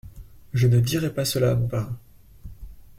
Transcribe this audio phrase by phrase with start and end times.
[0.51, 1.95] Je ne dirai pas cela à mon parrain.